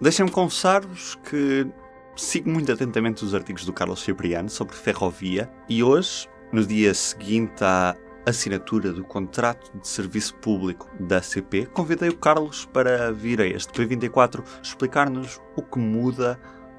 [0.00, 1.66] Deixem-me confessar-vos que
[2.14, 7.64] sigo muito atentamente os artigos do Carlos Cipriano sobre ferrovia e hoje, no dia seguinte
[7.64, 13.46] à assinatura do contrato de serviço público da CP, convidei o Carlos para vir a
[13.46, 16.38] este P24 explicar-nos o que muda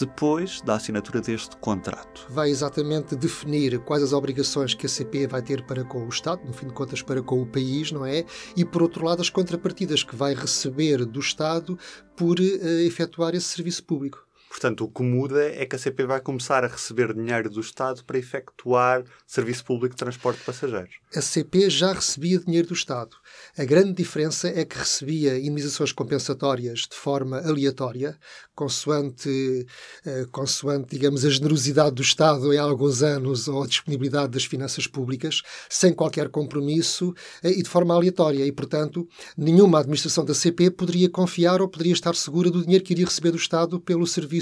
[0.00, 2.26] depois da assinatura deste contrato.
[2.30, 6.42] Vai exatamente definir quais as obrigações que a CP vai ter para com o Estado,
[6.46, 8.24] no fim de contas para com o país, não é?
[8.56, 11.78] E por outro lado as contrapartidas que vai receber do Estado
[12.16, 14.26] por uh, efetuar esse serviço público.
[14.50, 18.04] Portanto, o que muda é que a CP vai começar a receber dinheiro do Estado
[18.04, 20.96] para efetuar serviço público de transporte de passageiros.
[21.14, 23.10] A CP já recebia dinheiro do Estado.
[23.56, 28.18] A grande diferença é que recebia indemnizações compensatórias de forma aleatória,
[28.52, 29.66] consoante,
[30.04, 34.88] eh, consoante, digamos, a generosidade do Estado em alguns anos ou a disponibilidade das finanças
[34.88, 37.14] públicas, sem qualquer compromisso
[37.44, 38.44] eh, e de forma aleatória.
[38.44, 42.92] E, portanto, nenhuma administração da CP poderia confiar ou poderia estar segura do dinheiro que
[42.94, 44.39] iria receber do Estado pelo serviço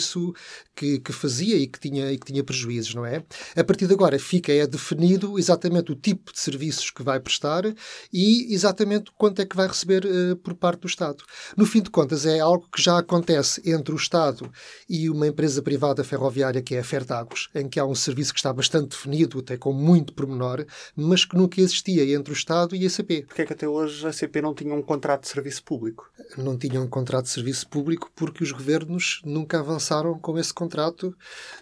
[0.74, 3.24] que, que fazia e que, tinha, e que tinha prejuízos, não é?
[3.56, 7.64] A partir de agora fica é definido exatamente o tipo de serviços que vai prestar
[8.12, 11.24] e exatamente quanto é que vai receber uh, por parte do Estado.
[11.56, 14.50] No fim de contas, é algo que já acontece entre o Estado
[14.88, 18.38] e uma empresa privada ferroviária que é a Fertagos, em que há um serviço que
[18.38, 22.86] está bastante definido, até com muito pormenor, mas que nunca existia entre o Estado e
[22.86, 23.22] a CP.
[23.22, 26.10] Porquê é que até hoje a CP não tinha um contrato de serviço público?
[26.36, 29.87] Não tinha um contrato de serviço público porque os governos nunca avançaram
[30.20, 31.16] com esse contrato,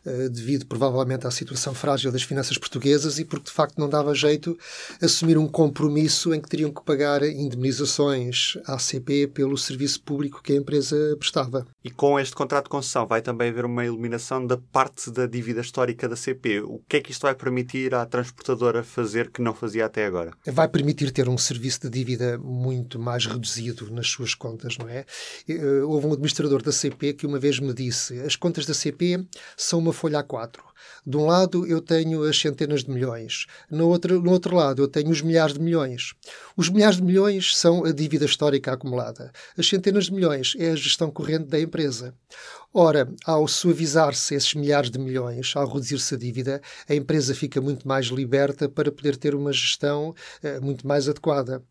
[0.04, 4.14] eh, devido provavelmente à situação frágil das finanças portuguesas e porque de facto não dava
[4.14, 4.58] jeito
[5.00, 10.52] assumir um compromisso em que teriam que pagar indemnizações à CP pelo serviço público que
[10.52, 11.66] a empresa prestava.
[11.84, 15.60] E com este contrato de concessão vai também haver uma eliminação da parte da dívida
[15.60, 16.60] histórica da CP.
[16.60, 20.32] O que é que isto vai permitir à transportadora fazer que não fazia até agora?
[20.46, 25.04] Vai permitir ter um serviço de dívida muito mais reduzido nas suas contas, não é?
[25.48, 29.26] Eh, houve um administrador da CP que uma vez me disse: as contas da CP
[29.56, 30.60] são uma folha A4.
[31.06, 34.88] De um lado eu tenho as centenas de milhões, no outro, no outro lado eu
[34.88, 36.14] tenho os milhares de milhões.
[36.56, 39.32] Os milhares de milhões são a dívida histórica acumulada.
[39.56, 42.14] As centenas de milhões é a gestão corrente da empresa.
[42.78, 47.88] Ora, ao suavizar-se esses milhares de milhões, ao reduzir-se a dívida, a empresa fica muito
[47.88, 50.10] mais liberta para poder ter uma gestão
[50.44, 51.64] uh, muito mais adequada.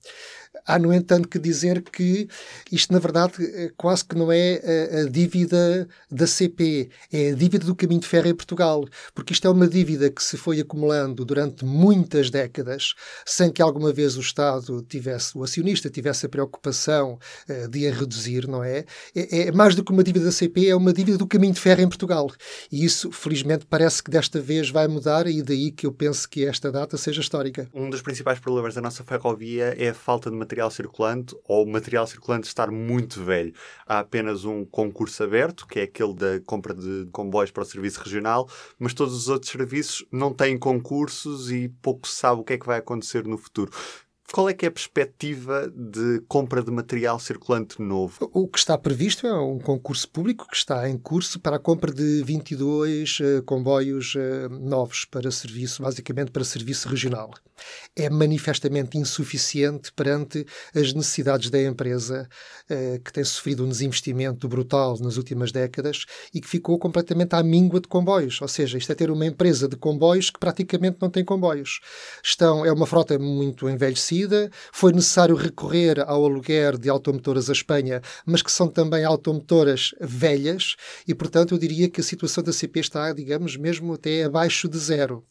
[0.66, 2.28] Há, no entanto, que dizer que
[2.72, 7.36] isto, na verdade, eh, quase que não é a, a, dívida da CP, é a
[7.36, 8.84] dívida do caminho de ferro em Portugal,
[9.14, 12.96] porque isto é uma dívida que se foi acumulando durante muitas décadas,
[13.26, 17.94] sem que alguma vez o Estado tivesse, o acionista tivesse a preocupação uh, de a
[17.94, 18.86] reduzir, não é?
[19.16, 19.48] é?
[19.48, 21.82] É mais do que uma dívida da CP, é uma dívida do caminho de ferro
[21.82, 22.32] em Portugal.
[22.72, 26.46] E isso, felizmente, parece que desta vez vai mudar e daí que eu penso que
[26.46, 27.70] esta data seja histórica.
[27.74, 31.70] Um dos principais problemas da nossa ferrovia é a falta de material circulante ou o
[31.70, 33.54] material circulante estar muito velho.
[33.86, 38.02] Há apenas um concurso aberto, que é aquele da compra de comboios para o serviço
[38.02, 42.54] regional, mas todos os outros serviços não têm concursos e pouco se sabe o que
[42.54, 43.72] é que vai acontecer no futuro.
[44.36, 48.30] Qual é que é a perspectiva de compra de material circulante novo?
[48.34, 51.94] O que está previsto é um concurso público que está em curso para a compra
[51.94, 57.32] de 22 uh, eh, comboios uh, novos para serviço, basicamente para serviço regional.
[57.96, 60.46] É manifestamente insuficiente perante
[60.76, 62.28] as necessidades da empresa,
[62.70, 66.04] uh, que tem sofrido um desinvestimento brutal nas últimas décadas
[66.34, 68.42] e que ficou completamente à míngua de comboios.
[68.42, 71.80] Ou seja, isto é ter uma empresa de comboios que praticamente não tem comboios.
[72.22, 74.25] Estão, é uma frota muito envelhecida
[74.72, 80.76] foi necessário recorrer ao aluguer de automotoras à Espanha, mas que são também automotoras velhas,
[81.08, 84.78] e portanto eu diria que a situação da CP está, digamos, mesmo até abaixo de
[84.78, 85.24] zero.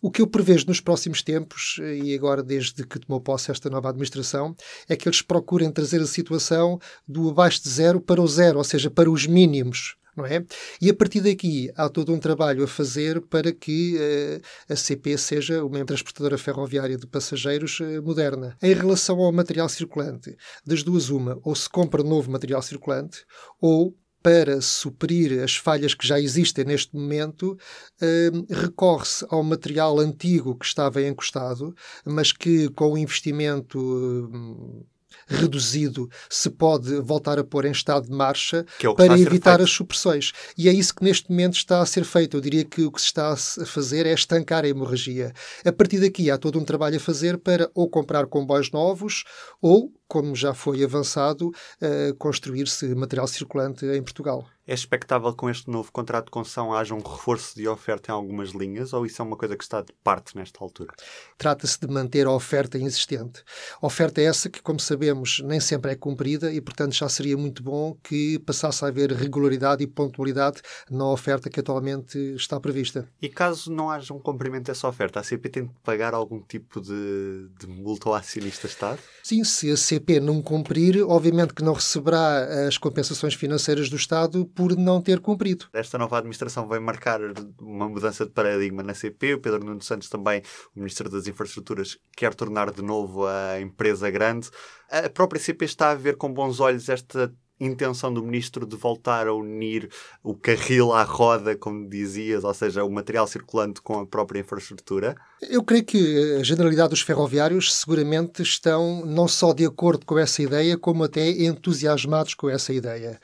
[0.00, 3.88] O que eu prevejo nos próximos tempos, e agora desde que tomou posse esta nova
[3.88, 4.54] administração,
[4.88, 8.64] é que eles procurem trazer a situação do abaixo de zero para o zero, ou
[8.64, 10.44] seja, para os mínimos não é?
[10.80, 15.18] E a partir daqui há todo um trabalho a fazer para que uh, a CP
[15.18, 18.56] seja uma transportadora ferroviária de passageiros uh, moderna.
[18.62, 23.24] Em relação ao material circulante, das duas uma, ou se compra novo material circulante,
[23.60, 23.94] ou
[24.26, 27.56] para suprir as falhas que já existem neste momento,
[28.02, 31.72] uh, recorre-se ao material antigo que estava encostado,
[32.04, 34.86] mas que com o investimento uh,
[35.26, 40.32] reduzido se pode voltar a pôr em estado de marcha é para evitar as supressões.
[40.56, 42.36] E é isso que neste momento está a ser feito.
[42.36, 45.32] Eu diria que o que se está a fazer é estancar a hemorragia.
[45.64, 49.24] A partir daqui há todo um trabalho a fazer para ou comprar comboios novos
[49.60, 54.46] ou como já foi avançado, uh, construir-se material circulante em Portugal.
[54.66, 58.14] É expectável que com este novo contrato de concessão haja um reforço de oferta em
[58.14, 60.92] algumas linhas ou isso é uma coisa que está de parte nesta altura?
[61.38, 63.44] Trata-se de manter a oferta existente.
[63.80, 67.36] A oferta é essa que, como sabemos, nem sempre é cumprida e, portanto, já seria
[67.36, 70.60] muito bom que passasse a haver regularidade e pontualidade
[70.90, 73.08] na oferta que atualmente está prevista.
[73.22, 76.80] E caso não haja um cumprimento dessa oferta, a CP tem de pagar algum tipo
[76.80, 78.98] de, de multa ao acionista-Estado?
[79.22, 84.46] Sim, se a CP não cumprir, obviamente que não receberá as compensações financeiras do Estado
[84.46, 85.66] por não ter cumprido.
[85.72, 87.20] Esta nova administração vai marcar
[87.60, 89.34] uma mudança de paradigma na CP.
[89.34, 90.42] O Pedro Nuno Santos também,
[90.74, 94.48] o Ministro das Infraestruturas, quer tornar de novo a empresa grande.
[94.90, 99.26] A própria CP está a ver com bons olhos esta intenção do ministro de voltar
[99.26, 99.88] a unir
[100.22, 105.16] o carril à roda, como dizias, ou seja, o material circulante com a própria infraestrutura?
[105.42, 110.42] Eu creio que a generalidade dos ferroviários seguramente estão não só de acordo com essa
[110.42, 113.18] ideia, como até entusiasmados com essa ideia.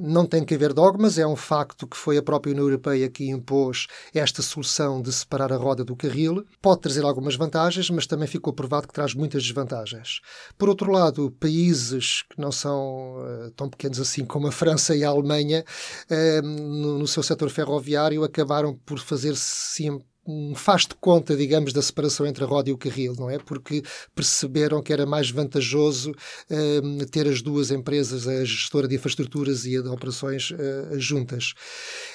[0.00, 3.30] Não tem que haver dogmas, é um facto que foi a própria União Europeia que
[3.30, 6.44] impôs esta solução de separar a roda do carril.
[6.60, 10.20] Pode trazer algumas vantagens, mas também ficou provado que traz muitas desvantagens.
[10.58, 15.02] Por outro lado, países que não são uh, tão pequenos assim como a França e
[15.02, 15.64] a Alemanha,
[16.42, 21.82] no, no seu setor ferroviário, acabaram por fazer sempre um faz de conta, digamos, da
[21.82, 23.38] separação entre a roda e o carril, não é?
[23.38, 23.82] Porque
[24.14, 29.76] perceberam que era mais vantajoso uh, ter as duas empresas, a gestora de infraestruturas e
[29.76, 31.54] a de operações, uh, juntas.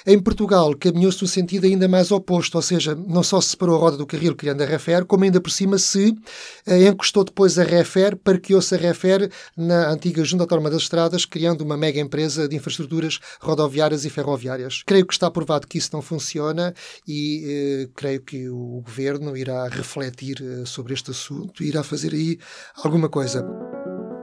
[0.06, 3.78] Em Portugal, caminhou-se no sentido ainda mais oposto, ou seja, não só se separou a
[3.78, 7.62] roda do carril, criando a Refer, como ainda por cima se uh, encostou depois a
[7.62, 12.56] Refer, parqueou-se a Refer na antiga Junta Autónoma das Estradas, criando uma mega empresa de
[12.56, 14.82] infraestruturas rodoviárias e ferroviárias.
[14.84, 16.74] Creio que está provado que isso não funciona
[17.06, 22.38] e creio que o governo irá refletir eh, sobre este assunto e irá fazer aí
[22.82, 23.46] alguma coisa.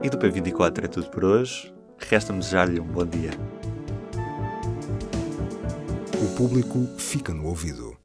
[0.02, 1.72] E do P24 é tudo por hoje.
[1.96, 3.30] Resta-me desejar-lhe um bom dia.
[6.20, 7.96] O público fica no ouvido.